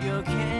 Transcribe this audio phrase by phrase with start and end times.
[0.00, 0.57] You can